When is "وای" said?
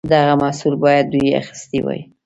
1.81-2.01